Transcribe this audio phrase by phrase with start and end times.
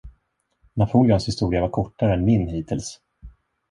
[0.77, 2.99] Napoleons historia var kortare än min hittills.